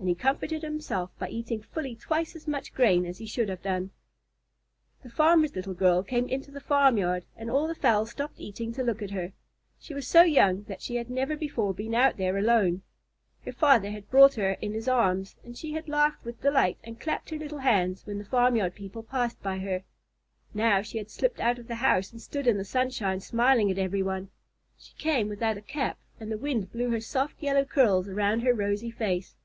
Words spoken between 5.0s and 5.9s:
The farmer's little